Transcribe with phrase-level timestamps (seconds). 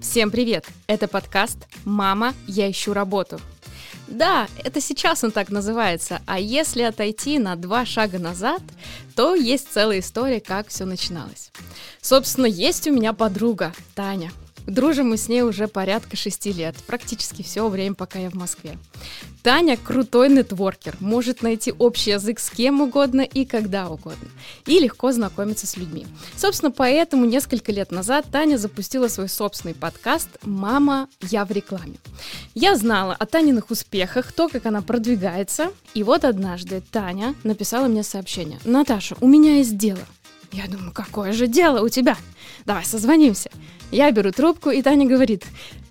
[0.00, 0.66] Всем привет!
[0.86, 3.40] Это подкаст «Мама, я ищу работу».
[4.08, 8.60] Да, это сейчас он так называется, а если отойти на два шага назад,
[9.14, 11.52] то есть целая история, как все начиналось.
[12.02, 14.32] Собственно, есть у меня подруга, Таня.
[14.66, 18.76] Дружим мы с ней уже порядка шести лет, практически все время, пока я в Москве.
[19.42, 24.28] Таня крутой нетворкер, может найти общий язык с кем угодно и когда угодно,
[24.66, 26.06] и легко знакомиться с людьми.
[26.36, 31.96] Собственно, поэтому несколько лет назад Таня запустила свой собственный подкаст «Мама, я в рекламе».
[32.54, 38.02] Я знала о Таниных успехах, то, как она продвигается, и вот однажды Таня написала мне
[38.02, 38.58] сообщение.
[38.64, 40.00] «Наташа, у меня есть дело».
[40.52, 42.16] Я думаю, какое же дело у тебя?
[42.66, 43.50] Давай созвонимся.
[43.92, 45.44] Я беру трубку, и Таня говорит,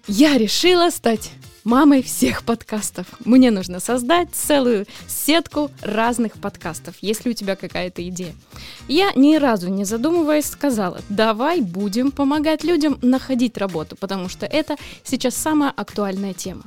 [0.08, 1.32] я решила стать
[1.64, 3.06] мамой всех подкастов.
[3.26, 8.34] Мне нужно создать целую сетку разных подкастов, если у тебя какая-то идея.
[8.88, 14.76] Я ни разу не задумываясь сказала, давай будем помогать людям находить работу, потому что это
[15.04, 16.64] сейчас самая актуальная тема.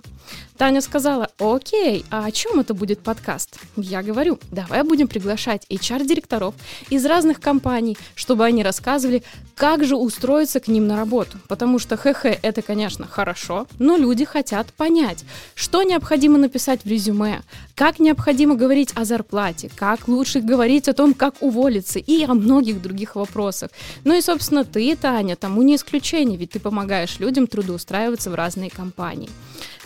[0.62, 3.58] Таня сказала, окей, а о чем это будет подкаст?
[3.74, 6.54] Я говорю, давай будем приглашать HR-директоров
[6.88, 9.24] из разных компаний, чтобы они рассказывали,
[9.56, 11.38] как же устроиться к ним на работу.
[11.48, 15.24] Потому что ХХ это, конечно, хорошо, но люди хотят понять,
[15.56, 17.42] что необходимо написать в резюме,
[17.74, 22.80] как необходимо говорить о зарплате, как лучше говорить о том, как уволиться и о многих
[22.80, 23.70] других вопросах.
[24.04, 28.70] Ну и, собственно, ты, Таня, тому не исключение, ведь ты помогаешь людям трудоустраиваться в разные
[28.70, 29.28] компании.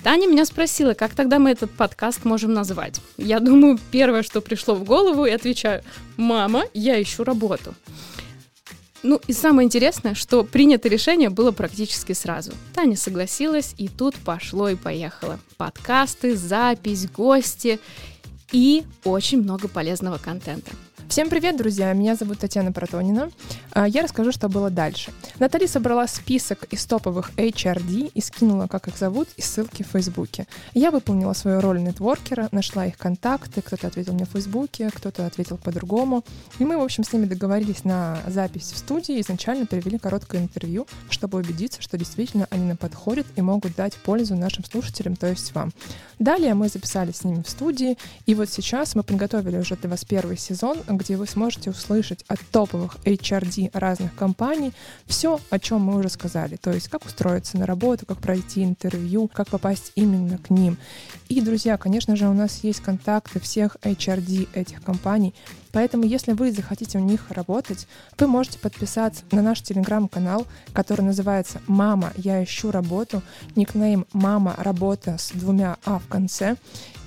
[0.02, 3.00] Таня меня спросила, как тогда мы этот подкаст можем назвать.
[3.16, 5.82] Я думаю, первое, что пришло в голову, и отвечаю,
[6.16, 7.74] мама, я ищу работу.
[9.02, 12.52] Ну и самое интересное, что принято решение было практически сразу.
[12.74, 15.38] Таня согласилась, и тут пошло и поехало.
[15.56, 17.78] Подкасты, запись, гости
[18.50, 20.72] и очень много полезного контента.
[21.08, 21.92] Всем привет, друзья!
[21.92, 23.30] Меня зовут Татьяна Протонина.
[23.70, 25.12] А, я расскажу, что было дальше.
[25.38, 30.46] Натали собрала список из топовых HRD и скинула, как их зовут, и ссылки в Фейсбуке.
[30.74, 35.56] Я выполнила свою роль нетворкера, нашла их контакты, кто-то ответил мне в Фейсбуке, кто-то ответил
[35.58, 36.24] по-другому.
[36.58, 40.86] И мы, в общем, с ними договорились на запись в студии, изначально провели короткое интервью,
[41.08, 45.54] чтобы убедиться, что действительно они на подходят и могут дать пользу нашим слушателям, то есть
[45.54, 45.72] вам.
[46.18, 47.96] Далее мы записали с ними в студии,
[48.26, 52.40] и вот сейчас мы подготовили уже для вас первый сезон, где вы сможете услышать от
[52.50, 54.72] топовых HRD разных компаний
[55.06, 56.56] все, о чем мы уже сказали.
[56.56, 60.78] То есть, как устроиться на работу, как пройти интервью, как попасть именно к ним.
[61.28, 65.34] И, друзья, конечно же, у нас есть контакты всех HRD этих компаний.
[65.76, 67.86] Поэтому, если вы захотите у них работать,
[68.18, 73.22] вы можете подписаться на наш телеграм-канал, который называется «Мама, я ищу работу»,
[73.56, 76.56] никнейм «Мама, работа» с двумя «а» в конце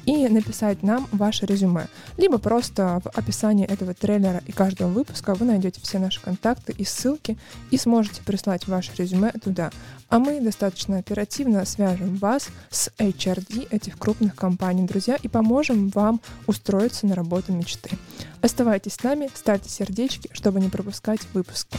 [0.06, 1.88] и написать нам ваше резюме.
[2.18, 6.84] Либо просто в описании этого трейлера и каждого выпуска вы найдете все наши контакты и
[6.84, 7.38] ссылки
[7.72, 9.72] и сможете прислать ваше резюме туда.
[10.10, 16.22] А мы достаточно оперативно свяжем вас с HRD этих крупных компаний, друзья, и поможем вам
[16.48, 17.92] устроиться на работу мечты.
[18.42, 21.78] Оставайтесь с нами, ставьте сердечки, чтобы не пропускать выпуски.